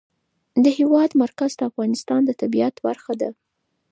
د 0.63 0.65
هېواد 0.77 1.09
مرکز 1.23 1.51
د 1.57 1.61
افغانستان 1.69 2.21
د 2.25 2.29
طبیعت 2.41 2.75
برخه 2.87 3.13
ده. 3.21 3.29